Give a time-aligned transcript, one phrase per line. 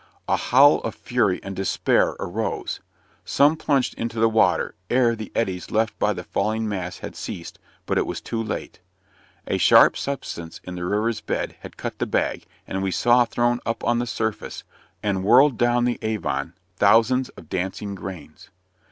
[0.27, 2.79] A howl of fury and despair arose.
[3.23, 7.59] Some plunged into the water, ere the eddies left by the falling mass had ceased
[7.85, 8.79] but it was too late.
[9.45, 13.59] A sharp substance in the river's bed had cut the bag, and we saw thrown
[13.63, 14.63] up to the surface,
[15.03, 18.49] and whirled down the Avon, thousands of dancing grains.